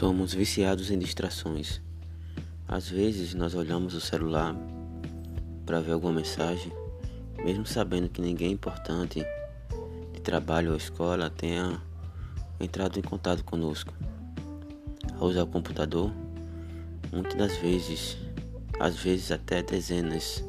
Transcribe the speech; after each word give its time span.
Somos 0.00 0.32
viciados 0.32 0.90
em 0.90 0.98
distrações. 0.98 1.78
Às 2.66 2.88
vezes 2.88 3.34
nós 3.34 3.54
olhamos 3.54 3.92
o 3.92 4.00
celular 4.00 4.56
para 5.66 5.78
ver 5.78 5.92
alguma 5.92 6.14
mensagem, 6.14 6.72
mesmo 7.44 7.66
sabendo 7.66 8.08
que 8.08 8.22
ninguém 8.22 8.52
importante 8.52 9.22
de 10.14 10.20
trabalho 10.22 10.70
ou 10.70 10.76
escola 10.78 11.28
tenha 11.28 11.78
entrado 12.58 12.98
em 12.98 13.02
contato 13.02 13.44
conosco. 13.44 13.92
Ao 15.18 15.28
usar 15.28 15.42
o 15.42 15.46
computador, 15.46 16.10
muitas 17.12 17.34
das 17.34 17.58
vezes, 17.58 18.16
às 18.80 18.96
vezes 18.96 19.30
até 19.30 19.62
dezenas, 19.62 20.42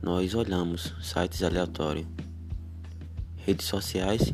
nós 0.00 0.32
olhamos 0.32 0.94
sites 1.02 1.42
aleatórios. 1.42 2.06
Redes 3.44 3.66
sociais 3.66 4.32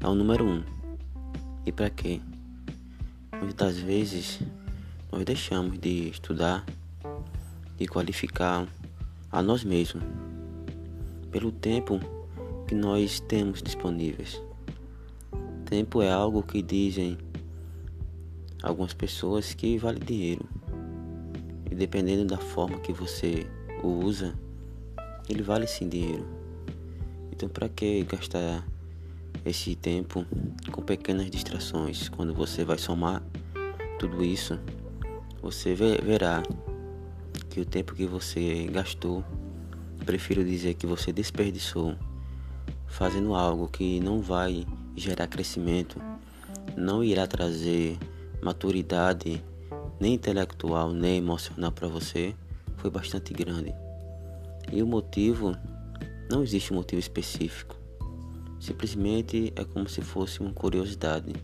é 0.00 0.06
o 0.06 0.14
número 0.14 0.44
um. 0.46 0.62
E 1.64 1.72
para 1.72 1.88
quê? 1.88 2.20
Muitas 3.40 3.78
vezes 3.78 4.40
nós 5.10 5.24
deixamos 5.24 5.78
de 5.78 6.08
estudar, 6.08 6.64
de 7.76 7.86
qualificar 7.86 8.66
a 9.30 9.42
nós 9.42 9.64
mesmos 9.64 10.02
pelo 11.30 11.50
tempo 11.50 12.00
que 12.66 12.74
nós 12.74 13.20
temos 13.20 13.62
disponíveis. 13.62 14.40
Tempo 15.64 16.00
é 16.00 16.10
algo 16.10 16.42
que 16.42 16.62
dizem 16.62 17.18
algumas 18.62 18.94
pessoas 18.94 19.52
que 19.54 19.76
vale 19.78 20.00
dinheiro. 20.00 20.48
E 21.70 21.74
dependendo 21.74 22.24
da 22.24 22.38
forma 22.38 22.78
que 22.78 22.92
você 22.92 23.46
o 23.82 23.88
usa, 23.88 24.34
ele 25.28 25.42
vale 25.42 25.66
sim 25.66 25.88
dinheiro. 25.88 26.26
Então 27.32 27.48
para 27.48 27.68
que 27.68 28.04
gastar 28.04 28.64
esse 29.44 29.74
tempo 29.74 30.26
com 30.70 30.82
pequenas 30.82 31.30
distrações. 31.30 32.08
Quando 32.08 32.34
você 32.34 32.64
vai 32.64 32.78
somar 32.78 33.22
tudo 33.98 34.24
isso, 34.24 34.58
você 35.40 35.74
verá 35.74 36.42
que 37.50 37.60
o 37.60 37.64
tempo 37.64 37.94
que 37.94 38.06
você 38.06 38.66
gastou, 38.70 39.24
prefiro 40.04 40.44
dizer 40.44 40.74
que 40.74 40.86
você 40.86 41.12
desperdiçou, 41.12 41.94
fazendo 42.86 43.34
algo 43.34 43.68
que 43.68 44.00
não 44.00 44.20
vai 44.20 44.66
gerar 44.96 45.26
crescimento, 45.26 46.00
não 46.76 47.02
irá 47.04 47.26
trazer 47.26 47.98
maturidade 48.42 49.42
nem 50.00 50.14
intelectual 50.14 50.92
nem 50.92 51.18
emocional 51.18 51.72
para 51.72 51.88
você, 51.88 52.34
foi 52.76 52.90
bastante 52.90 53.32
grande. 53.32 53.72
E 54.72 54.82
o 54.82 54.86
motivo, 54.86 55.56
não 56.30 56.42
existe 56.42 56.72
um 56.72 56.76
motivo 56.76 57.00
específico. 57.00 57.83
Simplesmente 58.64 59.52
é 59.56 59.62
como 59.62 59.86
se 59.86 60.00
fosse 60.00 60.40
uma 60.40 60.50
curiosidade 60.50 61.34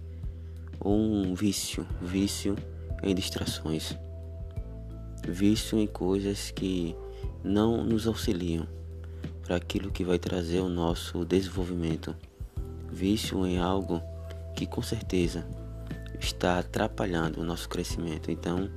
ou 0.80 0.98
um 0.98 1.34
vício, 1.34 1.86
vício 2.00 2.56
em 3.02 3.14
distrações, 3.14 3.94
vício 5.28 5.78
em 5.78 5.86
coisas 5.86 6.50
que 6.50 6.96
não 7.44 7.84
nos 7.84 8.06
auxiliam 8.06 8.66
para 9.42 9.56
aquilo 9.56 9.90
que 9.90 10.02
vai 10.02 10.18
trazer 10.18 10.60
o 10.60 10.68
nosso 10.70 11.22
desenvolvimento, 11.26 12.16
vício 12.90 13.46
em 13.46 13.58
algo 13.58 14.00
que 14.56 14.66
com 14.66 14.80
certeza 14.80 15.46
está 16.18 16.58
atrapalhando 16.58 17.42
o 17.42 17.44
nosso 17.44 17.68
crescimento. 17.68 18.30
Então, 18.30 18.70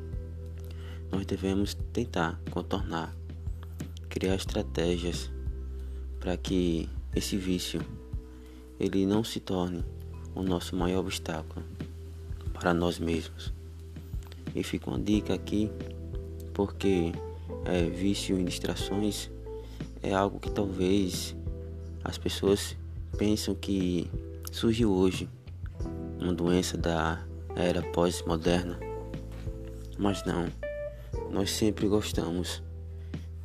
nós 1.10 1.26
devemos 1.26 1.76
tentar 1.94 2.42
contornar, 2.52 3.16
criar 4.10 4.36
estratégias 4.36 5.32
para 6.20 6.36
que 6.36 6.90
esse 7.16 7.38
vício 7.38 7.80
ele 8.84 9.06
não 9.06 9.24
se 9.24 9.40
torne 9.40 9.82
o 10.36 10.44
nosso 10.44 10.76
maior 10.76 11.00
obstáculo 11.00 11.64
para 12.52 12.74
nós 12.74 13.00
mesmos. 13.00 13.54
E 14.54 14.62
fica 14.62 14.90
uma 14.90 15.00
dica 15.00 15.34
aqui, 15.34 15.72
porque 16.54 17.14
é, 17.64 17.84
vício 17.84 18.38
em 18.38 18.44
distrações 18.44 19.32
é 20.02 20.14
algo 20.14 20.38
que 20.38 20.52
talvez 20.52 21.34
as 22.04 22.18
pessoas 22.18 22.76
pensam 23.18 23.56
que 23.56 24.12
surgiu 24.52 24.92
hoje, 24.92 25.30
uma 26.20 26.34
doença 26.34 26.78
da 26.78 27.24
era 27.56 27.82
pós-moderna. 27.82 28.78
Mas 29.98 30.26
não, 30.26 30.48
nós 31.32 31.52
sempre 31.52 31.88
gostamos 31.88 32.62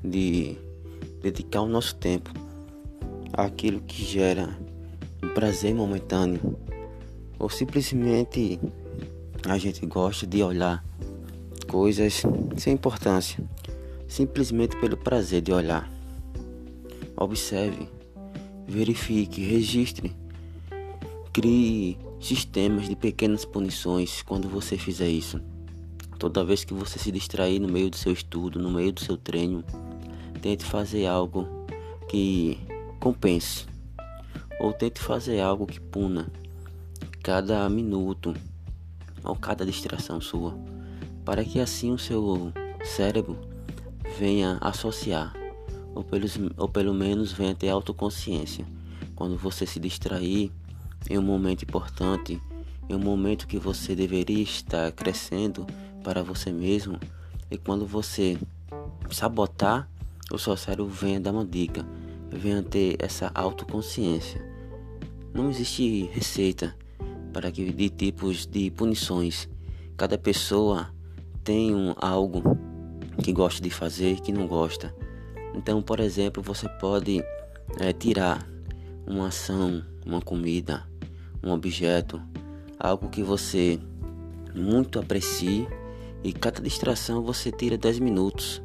de 0.02 0.58
dedicar 1.22 1.60
o 1.60 1.68
nosso 1.68 1.94
tempo 1.94 2.32
àquilo 3.32 3.80
que 3.80 4.02
gera 4.02 4.58
um 5.22 5.28
prazer 5.30 5.74
momentâneo 5.74 6.58
ou 7.38 7.48
simplesmente 7.48 8.58
a 9.48 9.56
gente 9.56 9.84
gosta 9.86 10.26
de 10.26 10.42
olhar 10.42 10.84
coisas 11.68 12.22
sem 12.56 12.74
importância, 12.74 13.42
simplesmente 14.08 14.76
pelo 14.80 14.96
prazer 14.96 15.42
de 15.42 15.52
olhar. 15.52 15.88
Observe, 17.16 17.88
verifique, 18.66 19.42
registre, 19.42 20.14
crie 21.32 21.98
sistemas 22.20 22.88
de 22.88 22.96
pequenas 22.96 23.44
punições 23.44 24.22
quando 24.22 24.48
você 24.48 24.76
fizer 24.76 25.08
isso. 25.08 25.40
Toda 26.18 26.44
vez 26.44 26.64
que 26.64 26.74
você 26.74 26.98
se 26.98 27.12
distrair 27.12 27.60
no 27.60 27.68
meio 27.68 27.90
do 27.90 27.96
seu 27.96 28.12
estudo, 28.12 28.58
no 28.58 28.70
meio 28.70 28.90
do 28.92 29.00
seu 29.00 29.16
treino, 29.16 29.62
tente 30.42 30.64
fazer 30.64 31.06
algo 31.06 31.46
que 32.08 32.58
compense 32.98 33.66
ou 34.58 34.72
tente 34.72 35.00
fazer 35.00 35.40
algo 35.40 35.66
que 35.66 35.80
puna 35.80 36.28
cada 37.22 37.68
minuto 37.68 38.34
ou 39.22 39.36
cada 39.36 39.66
distração 39.66 40.20
sua, 40.20 40.56
para 41.24 41.44
que 41.44 41.60
assim 41.60 41.92
o 41.92 41.98
seu 41.98 42.52
cérebro 42.84 43.38
venha 44.18 44.56
associar, 44.60 45.34
ou, 45.94 46.02
pelos, 46.02 46.38
ou 46.56 46.68
pelo 46.68 46.94
menos 46.94 47.32
venha 47.32 47.54
ter 47.54 47.68
autoconsciência. 47.68 48.64
Quando 49.14 49.36
você 49.36 49.66
se 49.66 49.78
distrair 49.78 50.50
em 51.10 51.18
um 51.18 51.22
momento 51.22 51.64
importante, 51.64 52.40
em 52.88 52.94
um 52.94 52.98
momento 52.98 53.46
que 53.46 53.58
você 53.58 53.94
deveria 53.94 54.42
estar 54.42 54.90
crescendo 54.92 55.66
para 56.02 56.22
você 56.22 56.50
mesmo, 56.50 56.98
e 57.50 57.58
quando 57.58 57.86
você 57.86 58.38
sabotar, 59.10 59.88
o 60.32 60.38
seu 60.38 60.56
cérebro 60.56 60.86
venha 60.86 61.20
dar 61.20 61.32
uma 61.32 61.44
dica, 61.44 61.86
venha 62.30 62.62
ter 62.62 62.96
essa 62.98 63.30
autoconsciência. 63.34 64.47
Não 65.38 65.50
existe 65.50 66.10
receita 66.12 66.74
para 67.32 67.52
que 67.52 67.70
de 67.70 67.88
tipos 67.88 68.44
de 68.44 68.72
punições. 68.72 69.48
Cada 69.96 70.18
pessoa 70.18 70.92
tem 71.44 71.72
um, 71.72 71.94
algo 71.96 72.42
que 73.22 73.32
gosta 73.32 73.62
de 73.62 73.70
fazer 73.70 74.18
que 74.18 74.32
não 74.32 74.48
gosta. 74.48 74.92
Então, 75.54 75.80
por 75.80 76.00
exemplo, 76.00 76.42
você 76.42 76.68
pode 76.68 77.22
é, 77.78 77.92
tirar 77.92 78.44
uma 79.06 79.28
ação, 79.28 79.84
uma 80.04 80.20
comida, 80.20 80.84
um 81.40 81.52
objeto, 81.52 82.20
algo 82.76 83.08
que 83.08 83.22
você 83.22 83.78
muito 84.52 84.98
aprecie 84.98 85.68
e 86.24 86.32
cada 86.32 86.60
distração 86.60 87.22
você 87.22 87.52
tira 87.52 87.78
10 87.78 88.00
minutos. 88.00 88.60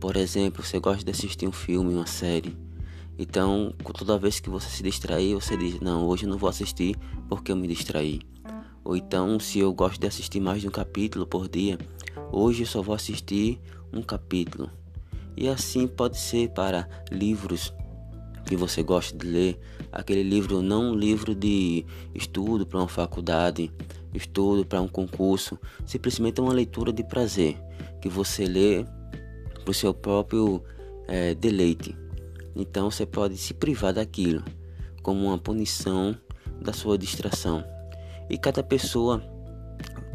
Por 0.00 0.16
exemplo, 0.16 0.62
você 0.62 0.80
gosta 0.80 1.04
de 1.04 1.10
assistir 1.10 1.46
um 1.46 1.52
filme, 1.52 1.92
uma 1.92 2.06
série. 2.06 2.56
Então, 3.18 3.72
toda 3.96 4.18
vez 4.18 4.40
que 4.40 4.50
você 4.50 4.68
se 4.68 4.82
distrair, 4.82 5.34
você 5.34 5.56
diz: 5.56 5.80
Não, 5.80 6.06
hoje 6.06 6.24
eu 6.24 6.30
não 6.30 6.38
vou 6.38 6.48
assistir 6.48 6.96
porque 7.28 7.50
eu 7.50 7.56
me 7.56 7.66
distraí. 7.66 8.20
Ou 8.84 8.96
então, 8.96 9.40
se 9.40 9.58
eu 9.58 9.72
gosto 9.72 10.00
de 10.00 10.06
assistir 10.06 10.40
mais 10.40 10.60
de 10.60 10.68
um 10.68 10.70
capítulo 10.70 11.26
por 11.26 11.48
dia, 11.48 11.78
hoje 12.30 12.62
eu 12.62 12.66
só 12.66 12.82
vou 12.82 12.94
assistir 12.94 13.60
um 13.92 14.02
capítulo. 14.02 14.70
E 15.36 15.48
assim 15.48 15.86
pode 15.86 16.18
ser 16.18 16.50
para 16.50 16.88
livros 17.10 17.72
que 18.46 18.56
você 18.56 18.82
gosta 18.82 19.18
de 19.18 19.26
ler, 19.26 19.58
aquele 19.90 20.22
livro 20.22 20.62
não 20.62 20.92
um 20.92 20.94
livro 20.94 21.34
de 21.34 21.84
estudo 22.14 22.64
para 22.64 22.78
uma 22.78 22.86
faculdade, 22.86 23.72
estudo 24.14 24.64
para 24.64 24.80
um 24.80 24.86
concurso, 24.86 25.58
simplesmente 25.84 26.40
uma 26.40 26.52
leitura 26.52 26.92
de 26.92 27.02
prazer 27.02 27.60
que 28.00 28.08
você 28.08 28.46
lê 28.46 28.84
para 29.64 29.70
o 29.72 29.74
seu 29.74 29.92
próprio 29.92 30.62
é, 31.08 31.34
deleite. 31.34 31.96
Então 32.56 32.90
você 32.90 33.04
pode 33.04 33.36
se 33.36 33.52
privar 33.52 33.92
daquilo 33.92 34.42
como 35.02 35.26
uma 35.26 35.38
punição 35.38 36.16
da 36.60 36.72
sua 36.72 36.96
distração. 36.96 37.62
E 38.28 38.38
cada 38.38 38.62
pessoa 38.62 39.22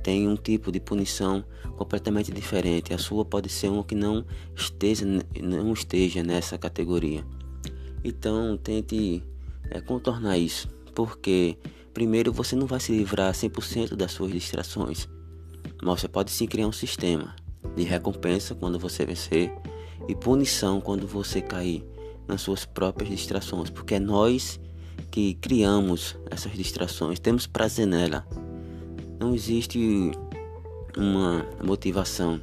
tem 0.04 0.28
um 0.28 0.36
tipo 0.36 0.72
de 0.72 0.80
punição 0.80 1.46
completamente 1.78 2.32
diferente. 2.32 2.94
A 2.94 2.98
sua 2.98 3.24
pode 3.24 3.48
ser 3.48 3.70
uma 3.70 3.84
que 3.84 3.96
não 3.96 4.26
esteja, 4.56 5.06
não 5.42 5.72
esteja 5.72 6.24
nessa 6.24 6.58
categoria. 6.58 7.24
Então 8.04 8.58
tente 8.58 9.24
é, 9.70 9.80
contornar 9.80 10.38
isso, 10.38 10.68
porque 10.96 11.58
primeiro 11.94 12.34
você 12.34 12.56
não 12.56 12.66
vai 12.66 12.80
se 12.80 12.92
livrar 12.92 13.32
100% 13.34 13.96
das 13.96 14.12
suas 14.12 14.32
distrações, 14.32 15.08
mas 15.84 16.02
você 16.02 16.08
pode 16.08 16.32
sim 16.32 16.48
criar 16.48 16.68
um 16.68 16.72
sistema 16.72 17.36
de 17.76 17.84
recompensa 17.84 18.56
quando 18.56 18.80
você 18.80 19.06
vencer 19.06 19.54
e 20.08 20.16
punição 20.16 20.82
quando 20.82 21.08
você 21.08 21.42
cair 21.42 21.86
nas 22.32 22.42
suas 22.42 22.64
próprias 22.66 23.10
distrações, 23.10 23.70
porque 23.70 23.96
é 23.96 24.00
nós 24.00 24.60
que 25.12 25.34
criamos 25.36 26.16
essas 26.30 26.54
distrações, 26.54 27.20
temos 27.20 27.46
prazer 27.46 27.86
nela. 27.86 28.26
Não 29.20 29.36
existe 29.36 30.12
uma 30.98 31.46
motivação 31.62 32.40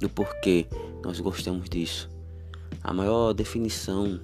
do 0.00 0.08
porquê 0.08 0.66
nós 1.04 1.20
gostamos 1.20 1.68
disso. 1.68 2.10
A 2.82 2.92
maior 2.92 3.32
definição 3.32 4.20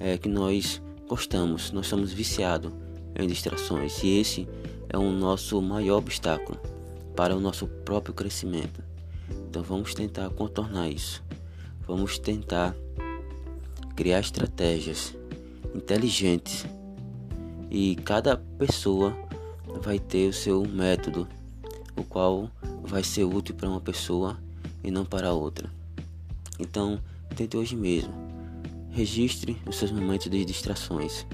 é 0.00 0.16
que 0.16 0.28
nós 0.28 0.80
gostamos, 1.06 1.70
nós 1.70 1.86
somos 1.86 2.12
viciados 2.12 2.72
em 3.14 3.26
distrações 3.26 4.02
e 4.02 4.18
esse 4.18 4.48
é 4.88 4.96
o 4.96 5.10
nosso 5.10 5.60
maior 5.60 5.98
obstáculo 5.98 6.58
para 7.14 7.36
o 7.36 7.40
nosso 7.40 7.66
próprio 7.66 8.14
crescimento. 8.14 8.82
Então 9.48 9.62
vamos 9.62 9.94
tentar 9.94 10.30
contornar 10.30 10.88
isso. 10.88 11.22
Vamos 11.86 12.18
tentar 12.18 12.74
criar 13.94 14.20
estratégias 14.20 15.14
inteligentes 15.74 16.66
e 17.70 17.96
cada 17.96 18.36
pessoa 18.36 19.16
vai 19.82 19.98
ter 19.98 20.28
o 20.28 20.32
seu 20.32 20.66
método, 20.66 21.28
o 21.96 22.04
qual 22.04 22.50
vai 22.82 23.02
ser 23.02 23.24
útil 23.24 23.54
para 23.54 23.68
uma 23.68 23.80
pessoa 23.80 24.38
e 24.82 24.90
não 24.90 25.04
para 25.04 25.32
outra. 25.32 25.70
Então, 26.58 27.00
tente 27.34 27.56
hoje 27.56 27.74
mesmo. 27.74 28.12
Registre 28.90 29.56
os 29.66 29.76
seus 29.76 29.90
momentos 29.90 30.30
de 30.30 30.44
distrações. 30.44 31.26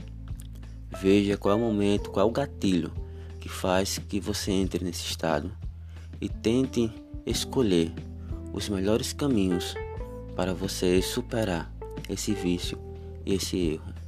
Veja 1.00 1.36
qual 1.36 1.58
é 1.58 1.60
o 1.60 1.62
momento, 1.62 2.10
qual 2.10 2.26
é 2.26 2.28
o 2.28 2.32
gatilho 2.32 2.92
que 3.38 3.48
faz 3.48 3.98
que 3.98 4.20
você 4.20 4.50
entre 4.50 4.84
nesse 4.84 5.04
estado 5.04 5.50
e 6.20 6.28
tente 6.28 6.90
escolher 7.26 7.92
os 8.52 8.68
melhores 8.68 9.12
caminhos 9.12 9.74
para 10.34 10.52
você 10.52 11.00
superar 11.00 11.70
esse 12.12 12.32
vício 12.32 12.78
e 13.24 13.34
esse 13.34 13.56
erro. 13.72 13.99